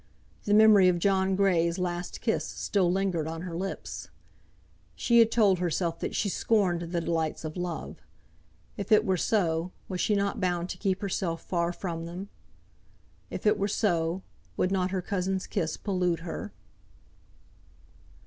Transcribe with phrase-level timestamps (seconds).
[0.45, 4.07] The memory of John Grey's last kiss still lingered on her lips.
[4.95, 7.97] She had told herself that she scorned the delights of love;
[8.77, 12.29] if it were so, was she not bound to keep herself far from them;
[13.29, 14.23] if it were so,
[14.57, 16.51] would not her cousin's kiss pollute her?